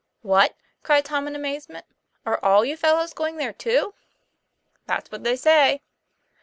[0.23, 1.85] 'What!" cried Tom in amazement,
[2.25, 3.93] "are all you fellows going there too?"
[4.87, 5.83] "That's what they say."